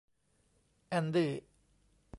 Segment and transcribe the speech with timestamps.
[0.87, 1.31] แอนดี้